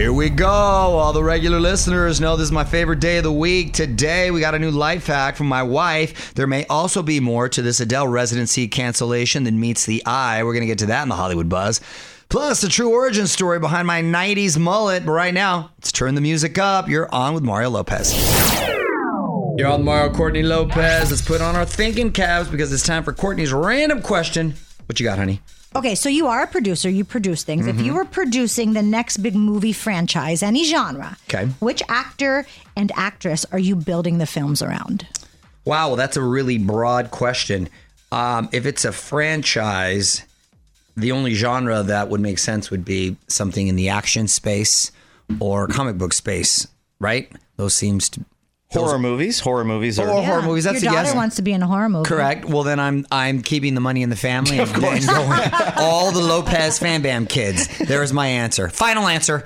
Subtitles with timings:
[0.00, 0.48] Here we go.
[0.48, 3.74] All the regular listeners know this is my favorite day of the week.
[3.74, 6.32] Today, we got a new life hack from my wife.
[6.32, 10.42] There may also be more to this Adele residency cancellation than meets the eye.
[10.42, 11.82] We're going to get to that in the Hollywood Buzz.
[12.30, 15.04] Plus, the true origin story behind my 90s mullet.
[15.04, 16.88] But right now, let's turn the music up.
[16.88, 18.14] You're on with Mario Lopez.
[19.58, 21.10] You're on Mario Courtney Lopez.
[21.10, 24.54] Let's put on our thinking caps because it's time for Courtney's random question.
[24.86, 25.42] What you got, honey?
[25.76, 27.66] Okay, so you are a producer, you produce things.
[27.66, 27.84] If Mm-hmm.
[27.84, 31.46] you were producing the next big movie franchise, any genre, Okay.
[31.60, 32.44] which actor
[32.76, 35.06] and actress are you building the films around?
[35.64, 37.68] Wow, well, that's a really broad question.
[38.10, 40.24] Um, if it's a franchise,
[40.96, 44.90] the only genre that would make sense would be something in the action space
[45.38, 46.66] or comic book space,
[46.98, 47.30] right?
[47.56, 48.24] Those seems to
[48.72, 49.40] Horror movies.
[49.40, 50.10] Horror movies oh, are.
[50.10, 50.64] Or horror movies.
[50.64, 51.16] That's Your a daughter yes.
[51.16, 52.08] wants to be in a horror movie.
[52.08, 52.44] Correct.
[52.44, 55.02] Well, then I'm I'm keeping the money in the family and, and going
[55.76, 57.66] all the Lopez fan bam kids.
[57.78, 58.68] There's my answer.
[58.68, 59.44] Final answer.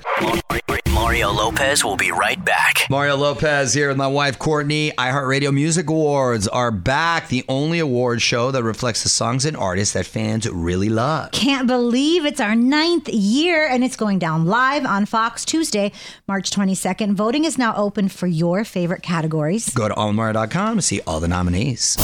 [1.05, 2.87] Mario Lopez will be right back.
[2.89, 4.89] Mario Lopez here with my wife Courtney.
[4.97, 7.27] iHeartRadio Music Awards are back.
[7.27, 11.31] The only award show that reflects the songs and artists that fans really love.
[11.31, 15.91] Can't believe it's our ninth year and it's going down live on Fox Tuesday,
[16.27, 17.13] March 22nd.
[17.13, 19.69] Voting is now open for your favorite categories.
[19.75, 21.97] Go to allmario.com to see all the nominees.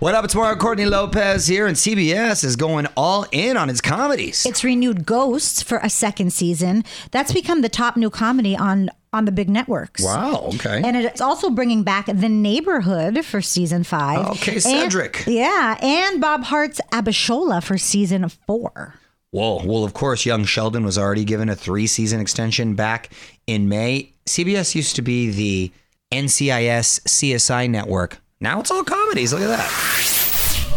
[0.00, 0.24] What up?
[0.24, 4.46] It's Mario Courtney Lopez here, and CBS is going all in on its comedies.
[4.46, 6.84] It's renewed Ghosts for a second season.
[7.10, 10.02] That's become the top new comedy on on the big networks.
[10.02, 10.50] wow.
[10.54, 10.80] Okay.
[10.84, 14.26] And it's also bringing back The Neighborhood for season five.
[14.30, 15.24] Okay, And- Cedric.
[15.26, 18.94] yeah, and Bob Hearts Abishola for season four.
[19.32, 19.62] Whoa.
[19.66, 23.10] Well, of course, Young Sheldon was already given a three season extension back
[23.46, 24.14] in May.
[24.26, 25.72] CBS used to be the
[26.10, 28.18] NCIS CSI network.
[28.42, 29.34] Now it's all comedies.
[29.34, 30.70] Look at that.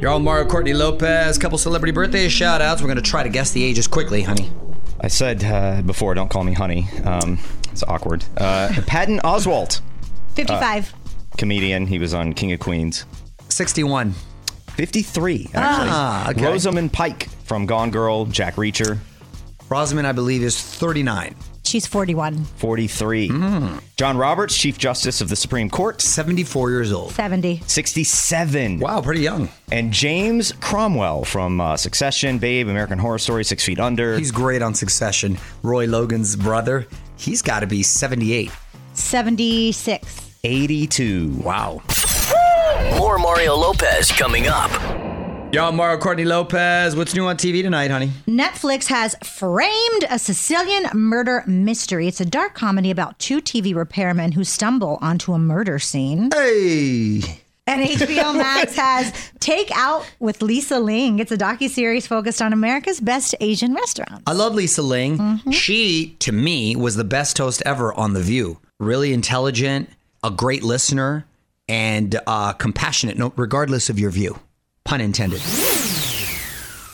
[0.00, 1.38] You're all Mario Courtney Lopez.
[1.38, 2.82] Couple celebrity birthday shout outs.
[2.82, 4.50] We're going to try to guess the ages quickly, honey.
[5.00, 6.88] I said uh, before, don't call me honey.
[7.04, 7.38] Um,
[7.70, 8.24] it's awkward.
[8.36, 9.82] Uh, Patton Oswalt,
[10.34, 10.92] 55.
[11.38, 11.86] comedian.
[11.86, 13.04] He was on King of Queens.
[13.50, 14.12] 61.
[14.70, 15.54] 53, actually.
[15.54, 16.44] Ah, okay.
[16.44, 18.98] Rosamund Pike from Gone Girl, Jack Reacher,
[19.68, 21.36] Rosamund, I believe, is 39.
[21.74, 22.44] She's 41.
[22.44, 23.30] 43.
[23.96, 27.10] John Roberts, Chief Justice of the Supreme Court, 74 years old.
[27.10, 27.62] 70.
[27.66, 28.78] 67.
[28.78, 29.48] Wow, pretty young.
[29.72, 34.16] And James Cromwell from uh, Succession, Babe, American Horror Story, Six Feet Under.
[34.16, 35.36] He's great on Succession.
[35.64, 36.86] Roy Logan's brother.
[37.16, 38.52] He's got to be 78.
[38.92, 40.36] 76.
[40.44, 41.40] 82.
[41.42, 41.82] Wow.
[43.00, 44.70] More Mario Lopez coming up.
[45.54, 46.96] Y'all, Mario Courtney Lopez.
[46.96, 48.10] What's new on TV tonight, honey?
[48.26, 52.08] Netflix has framed a Sicilian murder mystery.
[52.08, 56.30] It's a dark comedy about two TV repairmen who stumble onto a murder scene.
[56.34, 57.20] Hey.
[57.68, 61.20] And HBO Max has Take Out with Lisa Ling.
[61.20, 64.24] It's a docu-series focused on America's best Asian restaurants.
[64.26, 65.40] I love Lisa Ling.
[65.52, 68.58] She, to me, was the best host ever on The View.
[68.80, 69.88] Really intelligent,
[70.24, 71.26] a great listener,
[71.68, 74.40] and uh, compassionate, no, regardless of your view.
[74.94, 75.42] Pun intended.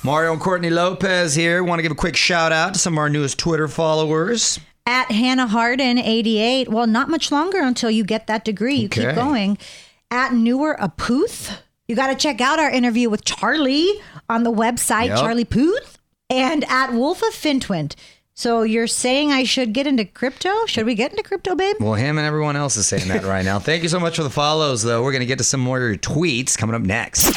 [0.02, 1.62] Mario and Courtney Lopez here.
[1.62, 4.58] Want to give a quick shout out to some of our newest Twitter followers.
[4.86, 6.70] At Hannah Harden, 88.
[6.70, 8.76] Well, not much longer until you get that degree.
[8.76, 9.04] You Okay.
[9.04, 9.58] keep going.
[10.10, 11.58] At Newer Aputh.
[11.88, 13.92] You got to check out our interview with Charlie
[14.30, 15.18] on the website, Yep.
[15.18, 15.98] Charlie Puth.
[16.30, 17.96] And at Wolf of Fintwint.
[18.32, 20.64] So you're saying I should get into crypto?
[20.64, 21.76] Should we get into crypto, babe?
[21.78, 23.58] Well, him and everyone else is saying that right now.
[23.68, 25.02] Thank you so much for the follows, though.
[25.02, 27.36] We're going to get to some more of your tweets coming up next.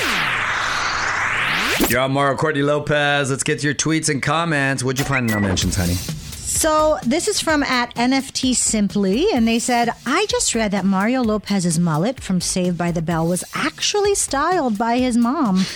[1.93, 3.29] You're on Mario Courtney Lopez.
[3.29, 4.83] Let's get to your tweets and comments.
[4.83, 5.93] What'd you find in our mentions, honey?
[5.93, 11.21] So this is from at NFT Simply, and they said, I just read that Mario
[11.21, 15.67] Lopez's mullet from Saved by the Bell was actually styled by his mom.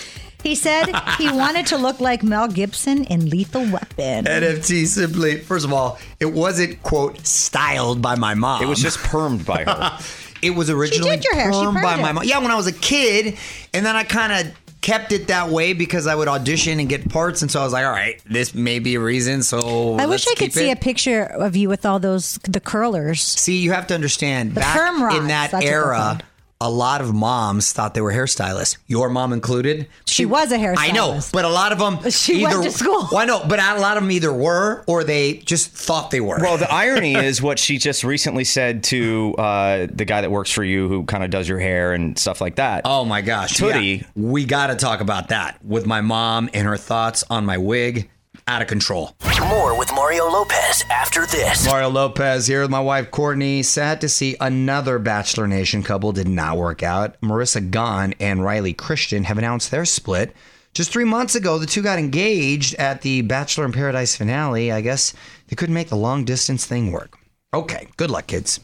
[0.42, 0.86] He said
[1.20, 4.26] he wanted to look like Mel Gibson in Lethal Weapon.
[4.26, 8.64] NFT simply, first of all, it wasn't, quote, styled by my mom.
[8.64, 10.00] It was just permed by her.
[10.40, 11.52] It was originally did your hair.
[11.52, 12.24] She permed by permed my mom.
[12.24, 13.40] Yeah, when I was a kid,
[13.74, 14.54] and then I kind of
[14.88, 17.74] kept it that way because I would audition and get parts, and so I was
[17.74, 19.44] like, all right, this may be a reason.
[19.44, 20.78] So I wish I could see it.
[20.78, 23.22] a picture of you with all those the curlers.
[23.22, 26.20] See, you have to understand back perm rods, in that that's era.
[26.60, 26.74] Called.
[26.74, 28.78] A lot of moms thought they were hairstylists.
[28.88, 29.88] Your mom included.
[30.06, 32.10] She was a I know, but a lot of them.
[32.12, 33.08] She went to school.
[33.12, 36.22] Well, I know, but a lot of them either were or they just thought they
[36.22, 36.40] were.
[36.42, 40.52] Well, the irony is what she just recently said to uh, the guy that works
[40.52, 42.82] for you, who kind of does your hair and stuff like that.
[42.86, 43.54] Oh my gosh.
[43.54, 44.02] Tootie.
[44.02, 44.08] Yeah.
[44.16, 48.10] We got to talk about that with my mom and her thoughts on my wig.
[48.48, 49.14] Out of control.
[49.50, 51.66] More with Mario Lopez after this.
[51.66, 53.64] Mario Lopez here with my wife Courtney.
[53.64, 57.20] Sad to see another Bachelor Nation couple did not work out.
[57.22, 60.36] Maurissa Gunn and Riley Christian have announced their split.
[60.74, 64.70] Just three months ago, the two got engaged at the Bachelor in Paradise finale.
[64.70, 65.14] I guess
[65.48, 67.18] they couldn't make the long distance thing work.
[67.54, 68.60] Okay, good luck, kids.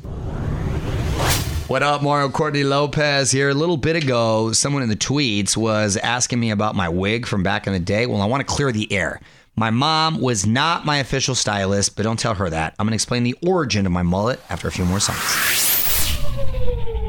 [1.67, 3.49] What up, Mario Courtney Lopez here.
[3.49, 7.41] A little bit ago, someone in the tweets was asking me about my wig from
[7.41, 8.05] back in the day.
[8.05, 9.21] Well, I want to clear the air.
[9.55, 12.73] My mom was not my official stylist, but don't tell her that.
[12.79, 15.19] I'm going to explain the origin of my mullet after a few more songs.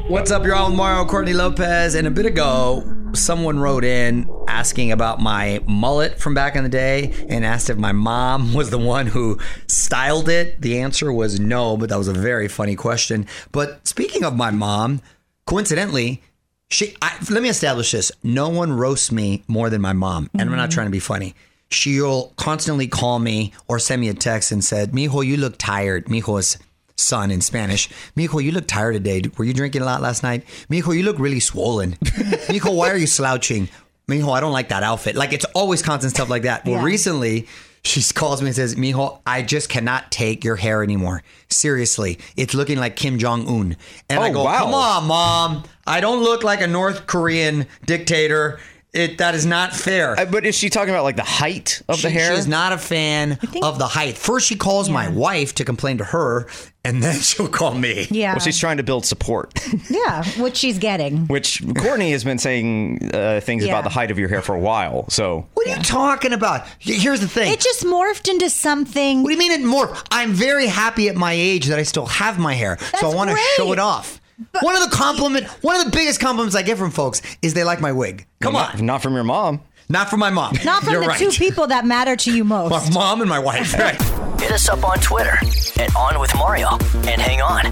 [0.07, 0.69] What's up, y'all?
[0.69, 1.95] With Mario Courtney Lopez.
[1.95, 2.83] And a bit ago,
[3.13, 7.79] someone wrote in asking about my mullet from back in the day and asked if
[7.79, 10.61] my mom was the one who styled it.
[10.61, 13.25] The answer was no, but that was a very funny question.
[13.51, 15.01] But speaking of my mom,
[15.47, 16.21] coincidentally,
[16.69, 20.43] she I, let me establish this: no one roasts me more than my mom, and
[20.43, 20.75] I'm not mm-hmm.
[20.75, 21.33] trying to be funny.
[21.69, 26.05] She'll constantly call me or send me a text and said, "Mijo, you look tired."
[26.05, 26.57] Mijo is
[26.95, 27.89] son in Spanish.
[28.15, 29.21] Mijo, you look tired today.
[29.37, 30.45] Were you drinking a lot last night?
[30.69, 31.93] Mijo, you look really swollen.
[32.47, 33.67] Mijo, why are you slouching?
[34.07, 35.15] Mijo, I don't like that outfit.
[35.15, 36.63] Like it's always constant stuff like that.
[36.65, 36.83] Well, Yeah.
[36.83, 37.47] recently
[37.83, 41.21] she calls me and says, Mijo, I just cannot take your hair anymore.
[41.49, 43.75] Seriously, it's looking like Kim Jong Un.
[44.09, 44.59] And I Oh, go, wow.
[44.59, 45.63] come on, mom.
[45.85, 48.59] I don't look like a North Korean dictator.
[48.95, 50.17] It that is not fair.
[50.19, 52.35] Uh, But is she talking about like the height of the She- hair?
[52.35, 54.17] She's not a fan of the height.
[54.17, 56.47] First, she calls my wife to complain to her,
[56.85, 58.07] and then she'll call me.
[58.09, 58.33] Yeah.
[58.33, 59.53] Well, she's trying to build support,
[59.89, 61.27] yeah, which she's getting.
[61.27, 63.71] which Courtney has been saying uh, things Yeah.
[63.73, 65.09] about the height of your hair for a while.
[65.09, 66.65] So What are you talking about?
[66.79, 67.51] Here's the thing.
[67.51, 69.23] It just morphed into something.
[69.23, 70.05] what do you mean it morphed?
[70.11, 73.29] I'm very happy at my age that I still have my hair, so I want
[73.31, 74.21] to show it off.
[74.61, 77.63] One of the compliment, one of the biggest compliments I get from folks is they
[77.63, 78.25] like my wig.
[78.41, 79.61] Come not, on, not from your mom.
[79.89, 80.55] not from my mom.
[80.65, 81.19] Not from You're the right.
[81.19, 82.71] two people that matter to you most.
[82.71, 83.75] My mom and my wife.
[83.85, 84.01] Right.
[84.41, 85.37] Hit us up on Twitter
[85.79, 86.69] at On With Mario.
[87.07, 87.63] And hang on,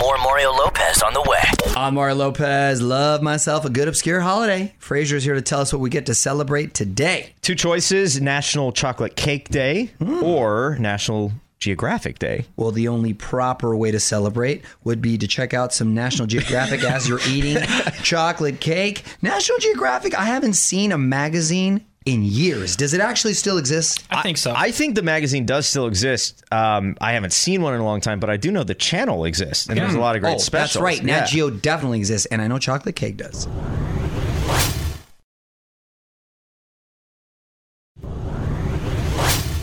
[0.00, 1.42] more Mario Lopez on the way.
[1.76, 2.80] I'm Mario Lopez.
[2.80, 4.74] Love myself a good obscure holiday.
[4.78, 7.34] Fraser's here to tell us what we get to celebrate today.
[7.42, 10.22] Two choices National Chocolate Cake Day hmm.
[10.22, 12.46] or National Geographic Day.
[12.56, 16.84] Well, the only proper way to celebrate would be to check out some National Geographic
[16.84, 17.56] as you're eating
[18.02, 19.04] chocolate cake.
[19.22, 22.76] National Geographic, I haven't seen a magazine in years.
[22.76, 24.04] Does it actually still exist?
[24.10, 24.54] I think so.
[24.56, 26.44] I think the magazine does still exist.
[26.52, 29.24] Um, I haven't seen one in a long time, but I do know the channel
[29.24, 30.74] exists, and there's a lot of great oh, specials.
[30.74, 31.02] that's right.
[31.02, 31.26] Nat Yeah.
[31.26, 33.48] Geo definitely exists, and I know chocolate cake does.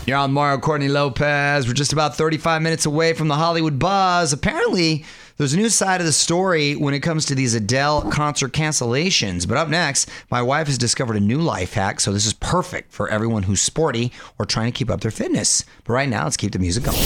[0.06, 1.66] You're on Mario Courtney Lopez.
[1.66, 4.34] We're just about 35 minutes away from the Hollywood buzz.
[4.34, 5.02] Apparently,
[5.38, 9.48] there's a new side of the story when it comes to these Adele concert cancellations.
[9.48, 12.92] But up next, my wife has discovered a new life hack, so this is perfect
[12.92, 15.64] for everyone who's sporty or trying to keep up their fitness.
[15.84, 16.98] But right now, let's keep the music going.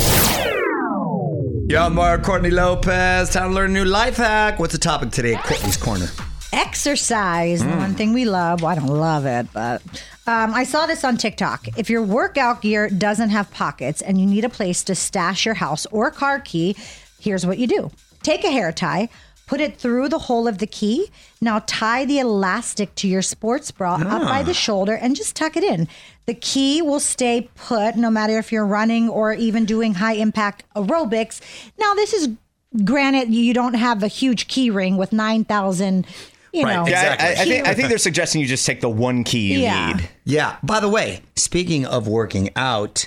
[1.68, 3.30] You're on Mario Courtney Lopez.
[3.30, 4.58] Time to learn a new life hack.
[4.58, 6.08] What's the topic today at Courtney's Corner?
[6.52, 8.62] Exercise, the one thing we love.
[8.62, 9.82] Well, I don't love it, but
[10.26, 11.68] um, I saw this on TikTok.
[11.76, 15.54] If your workout gear doesn't have pockets and you need a place to stash your
[15.54, 16.76] house or car key,
[17.20, 17.90] here's what you do
[18.22, 19.08] take a hair tie.
[19.46, 21.10] Put it through the hole of the key.
[21.40, 25.56] Now tie the elastic to your sports bra up by the shoulder and just tuck
[25.56, 25.88] it in.
[26.26, 30.64] The key will stay put no matter if you're running or even doing high impact
[30.76, 31.40] aerobics.
[31.78, 32.28] Now, this is
[32.84, 36.06] granted you don't have a huge key ring with 9,000,
[36.52, 36.86] you Right, know.
[36.86, 37.52] Yeah, I, I, Exactly.
[37.54, 39.92] think, I think they're suggesting you just take the one key you Yeah.
[39.94, 40.08] need.
[40.24, 40.56] Yeah.
[40.62, 43.06] By the way, speaking of working out,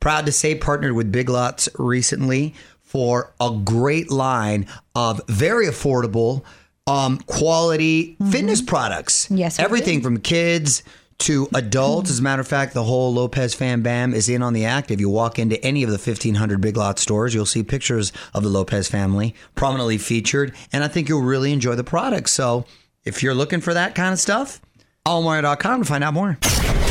[0.00, 6.42] proud to say partnered with Big Lots recently for a great line of very affordable,
[6.86, 9.26] um, quality fitness products.
[9.26, 9.36] Mm-hmm.
[9.36, 10.04] Yes, everything do.
[10.04, 10.82] from kids
[11.18, 12.10] to adults.
[12.10, 14.90] As a matter of fact, the whole Lopez fan bam is in on the act.
[14.90, 18.42] If you walk into any of the 1,500 Big Lots stores, you'll see pictures of
[18.42, 22.30] the Lopez family prominently featured, and I think you'll really enjoy the product.
[22.30, 22.64] So
[23.04, 24.60] if you're looking for that kind of stuff,
[25.06, 26.38] allmario.com to find out more.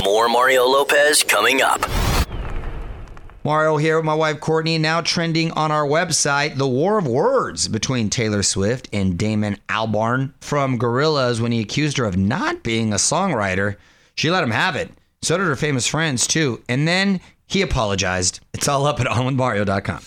[0.03, 1.81] More Mario Lopez coming up.
[3.43, 4.77] Mario here with my wife Courtney.
[4.77, 10.33] Now trending on our website, the war of words between Taylor Swift and Damon Albarn
[10.41, 13.77] from Gorillaz when he accused her of not being a songwriter.
[14.21, 14.91] She let him have it.
[15.23, 16.61] So did her famous friends too.
[16.69, 18.39] And then he apologized.
[18.53, 19.99] It's all up at onwithmario.com.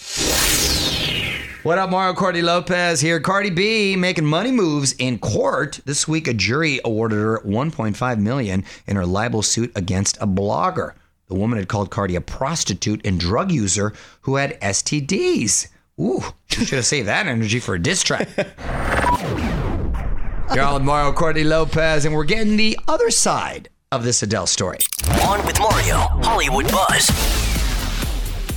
[1.64, 3.18] What up, Mario Courtney Lopez here.
[3.18, 5.80] Cardi B making money moves in court.
[5.84, 10.92] This week, a jury awarded her 1.5 million in her libel suit against a blogger.
[11.26, 15.66] The woman had called Cardi a prostitute and drug user who had STDs.
[16.00, 18.28] Ooh, should have saved that energy for a diss track.
[20.54, 24.78] With Mario Courtney Lopez, and we're getting the other side of this Adele story.
[25.28, 27.06] On with Mario, Hollywood Buzz.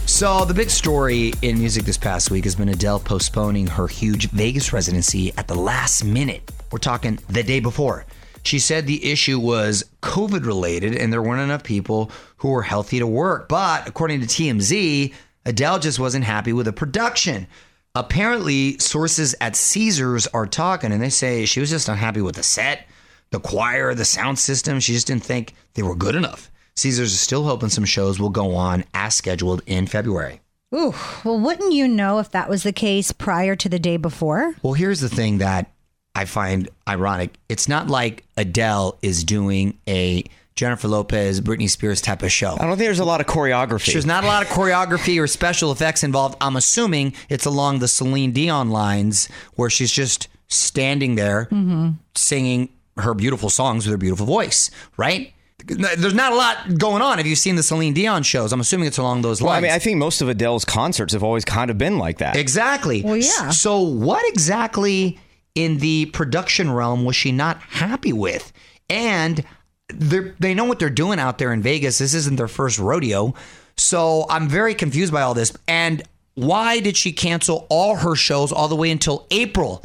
[0.10, 4.30] So, the big story in music this past week has been Adele postponing her huge
[4.32, 6.50] Vegas residency at the last minute.
[6.72, 8.06] We're talking the day before.
[8.42, 12.98] She said the issue was COVID related and there weren't enough people who were healthy
[12.98, 13.48] to work.
[13.48, 15.14] But according to TMZ,
[15.46, 17.46] Adele just wasn't happy with the production.
[17.94, 22.44] Apparently, sources at Caesars are talking and they say she was just unhappy with the
[22.44, 22.88] set,
[23.32, 24.80] the choir, the sound system.
[24.80, 26.52] She just didn't think they were good enough.
[26.76, 30.42] Caesars is still hoping some shows will go on as scheduled in February.
[30.76, 30.94] Ooh,
[31.24, 34.54] well, wouldn't you know if that was the case prior to the day before?
[34.62, 35.72] Well, here's the thing that
[36.14, 37.36] I find ironic.
[37.48, 40.24] It's not like Adele is doing a
[40.56, 42.58] Jennifer Lopez, Britney Spears type of show.
[42.60, 43.94] I don't think there's a lot of choreography.
[43.94, 46.36] There's not a lot of choreography or special effects involved.
[46.42, 51.92] I'm assuming it's along the Celine Dion lines where she's just standing there mm-hmm.
[52.16, 55.34] singing her beautiful songs with her beautiful voice, right?
[55.66, 57.18] There's not a lot going on.
[57.18, 58.54] Have you seen the Celine Dion shows?
[58.54, 61.24] I'm assuming it's along those Well, I mean, I think most of Adele's concerts have
[61.24, 62.36] always kind of been like that.
[62.36, 63.02] Exactly.
[63.02, 63.50] Well, yeah.
[63.50, 65.20] So, what exactly
[65.56, 68.54] in the production realm was she not happy with?
[68.88, 69.44] And
[69.90, 71.98] they know what they're doing out there in Vegas.
[71.98, 73.34] This isn't their first rodeo.
[73.78, 75.52] So, I'm very confused by all this.
[75.68, 76.04] And
[76.36, 79.84] why did she cancel all her shows all the way until April?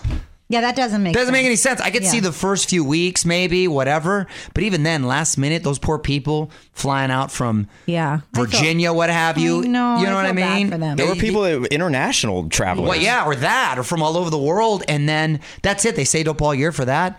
[0.53, 1.33] Yeah, that doesn't make Doesn't sense.
[1.33, 1.81] make any sense.
[1.81, 4.27] I could see the first few weeks, maybe, whatever.
[4.53, 8.21] But even then, last minute, those poor people flying out from Yeah.
[8.35, 9.63] I feel- Virginia, what have you.
[9.65, 10.71] I know, you know I what I feel bad mean?
[10.71, 10.97] for them.
[10.99, 12.87] There were people, that- international travelers.
[12.87, 15.97] Well, yeah, or that, or from all over the world, and then that's it.
[15.97, 17.19] They stayed up all year for that.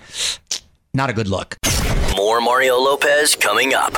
[0.94, 1.58] Not a good look.
[2.16, 3.94] More Mario Lopez coming up.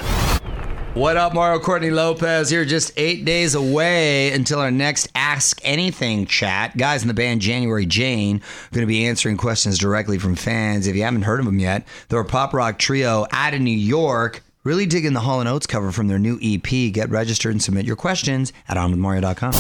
[0.96, 6.26] What up, Mario Courtney Lopez here, just eight days away until our next Ask Anything
[6.26, 6.78] chat.
[6.78, 10.88] Guys in the band January Jane are going to be answering questions directly from fans.
[10.88, 13.72] If you haven't heard of them yet, they're a pop rock trio out of New
[13.76, 14.42] York.
[14.64, 16.94] Really digging the Hall & Oates cover from their new EP.
[16.94, 19.54] Get registered and submit your questions at onwithmario.com.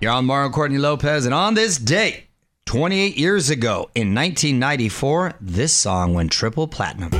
[0.00, 2.28] You're on Mario Courtney Lopez, and on this date,
[2.66, 7.10] 28 years ago, in 1994, this song went triple platinum.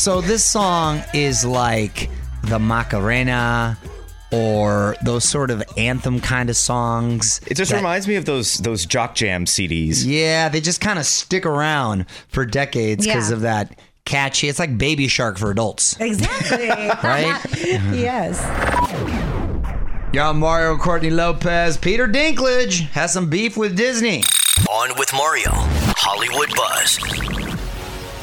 [0.00, 2.08] So this song is like
[2.44, 3.76] the Macarena
[4.32, 7.38] or those sort of anthem kind of songs.
[7.46, 10.02] It just that- reminds me of those those Jock Jam CDs.
[10.06, 13.34] Yeah, they just kind of stick around for decades because Yeah.
[13.36, 14.48] of that catchy.
[14.48, 16.68] It's like Baby Shark for adults, Exactly.
[17.04, 17.38] right?
[17.92, 18.40] yes.
[20.14, 21.76] Y'all, Mario Courtney Lopez.
[21.76, 24.22] Peter Dinklage has some beef with Disney.
[24.70, 25.50] On with Mario.
[25.52, 26.98] Hollywood Buzz.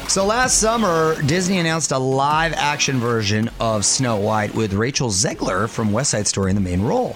[0.08, 5.68] So last summer, Disney announced a live action version of Snow White with Rachel Zegler
[5.68, 7.14] from West Side Story in the main role.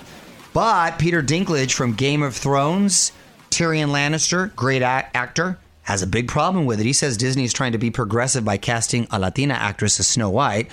[0.53, 3.13] But Peter Dinklage from Game of Thrones,
[3.51, 6.87] Tyrion Lannister, great a- actor, has a big problem with it.
[6.87, 10.29] He says Disney is trying to be progressive by casting a Latina actress as Snow
[10.29, 10.71] White,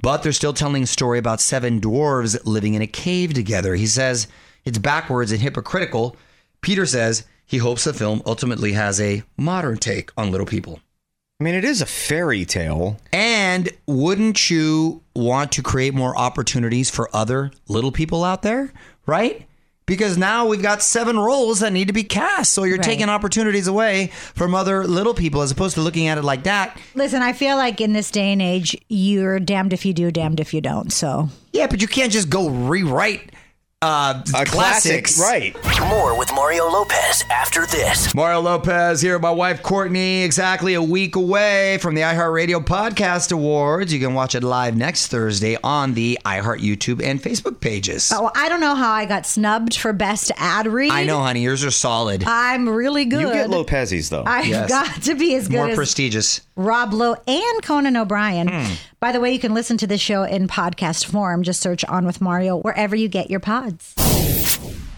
[0.00, 3.74] but they're still telling a story about seven dwarves living in a cave together.
[3.74, 4.28] He says
[4.64, 6.16] it's backwards and hypocritical.
[6.60, 10.80] Peter says he hopes the film ultimately has a modern take on little people.
[11.38, 12.96] I mean, it is a fairy tale.
[13.12, 18.72] And wouldn't you want to create more opportunities for other little people out there,
[19.04, 19.46] right?
[19.84, 22.52] Because now we've got seven roles that need to be cast.
[22.54, 22.84] So you're Right.
[22.86, 26.76] taking opportunities away from other little people as opposed to looking at it like that.
[26.94, 30.40] Listen, I feel like in this day and age, you're damned if you do, damned
[30.40, 30.90] if you don't.
[30.90, 33.30] So Yeah, but you can't just go rewrite
[33.86, 35.16] uh, A classics.
[35.16, 35.80] classic, right?
[35.88, 38.12] More with Mario Lopez after this.
[38.14, 43.30] Mario Lopez here, with my wife Courtney, exactly a week away from the iHeartRadio Podcast
[43.30, 43.92] Awards.
[43.92, 48.10] You can watch it live next Thursday on the iHeart YouTube and Facebook pages.
[48.12, 50.90] oh, I don't know how I got snubbed for best ad read.
[50.90, 52.24] I know, honey, yours are solid.
[52.26, 53.20] I'm really good.
[53.20, 54.24] You get Lopez's though.
[54.26, 54.68] I've Yes.
[54.68, 56.40] got to be as good More as prestigious.
[56.56, 58.48] Rob Lowe and Conan O'Brien.
[58.48, 58.72] Hmm.
[58.98, 61.42] By the way, you can listen to this show in podcast form.
[61.42, 63.94] Just search On with Mario wherever you get your pods.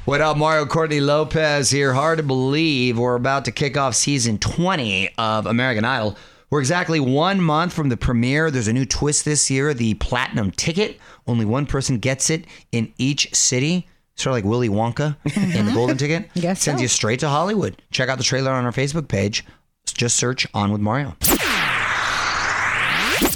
[0.04, 1.92] What up, Mario Courtney Lopez here.
[1.92, 6.16] Hard to believe we're about to kick off season 20 of American Idol.
[6.48, 8.52] We're exactly one month from the premiere.
[8.52, 10.98] There's a new twist this year the platinum ticket.
[11.26, 13.88] Only one person gets it in each city.
[14.14, 15.74] Sort of like Willy Wonka in the mm-hmm.
[15.74, 16.32] golden ticket.
[16.34, 16.82] Guess Sends so.
[16.82, 17.82] you straight to Hollywood.
[17.90, 19.44] Check out the trailer on our Facebook page.
[19.86, 21.16] Just search On with Mario.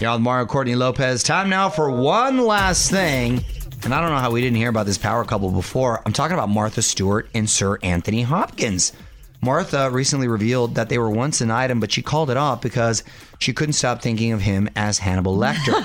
[0.04, 1.22] On Mario Courtney Lopez.
[1.22, 3.44] Time now for one last thing.
[3.84, 6.02] And I don't know how we didn't hear about this power couple before.
[6.04, 8.92] I'm talking about Martha Stewart and Sir Anthony Hopkins.
[9.40, 13.02] Martha recently revealed that they were once an item, but she called it off because
[13.38, 15.84] she couldn't stop thinking of him as Hannibal Lecter.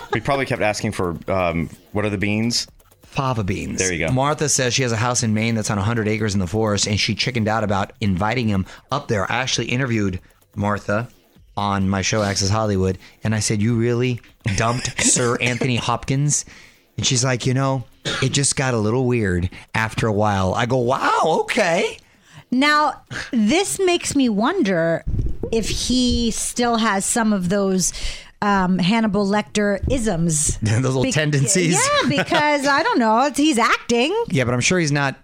[0.12, 2.66] we probably kept asking for um, what are the beans?
[3.12, 3.78] fava beans.
[3.78, 4.12] There you go.
[4.12, 6.86] Martha says she has a house in Maine that's on 100 acres in the forest,
[6.86, 9.30] and she chickened out about inviting him up there.
[9.30, 10.18] I actually interviewed
[10.56, 11.08] Martha
[11.56, 14.20] on my show Access Hollywood, and I said, "You really
[14.56, 16.44] dumped Sir Anthony Hopkins?"
[16.96, 17.84] And she's like, "You know,
[18.22, 20.54] it just got a little weird after a while.
[20.54, 21.96] I go, wow, okay.
[22.50, 25.04] Now, this makes me wonder
[25.50, 27.92] if he still has some of those
[28.42, 30.58] um, Hannibal Lecter isms.
[30.62, 31.74] Those little tendencies.
[31.74, 33.26] Yeah, because I don't know.
[33.26, 34.12] It's, he's acting.
[34.28, 35.16] Yeah, but I'm sure he's not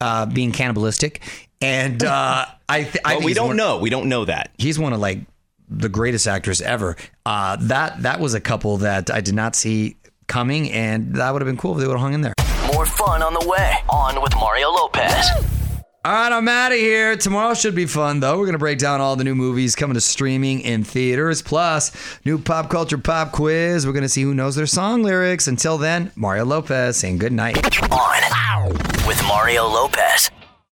[0.00, 1.22] uh, being cannibalistic.
[1.60, 3.78] And uh, I, th- I But think we don't one- know.
[3.78, 4.50] We don't know that.
[4.58, 5.20] He's one of like
[5.68, 6.96] the greatest actors ever.
[7.24, 9.96] Uh, that that was a couple that I did not see
[10.26, 12.34] coming, and that would have been cool if they would have hung in there.
[12.72, 13.74] More fun on the way.
[13.88, 15.30] On with Mario Lopez.
[16.04, 17.16] All right, I'm out of here.
[17.16, 18.38] Tomorrow should be fun, though.
[18.38, 21.90] We're going to break down all the new movies coming to streaming in theaters, plus
[22.24, 23.84] new pop culture pop quiz.
[23.84, 25.48] We're going to see who knows their song lyrics.
[25.48, 27.56] Until then, Mario Lopez saying good night.
[27.90, 28.16] On
[29.06, 30.30] with Mario Lopez.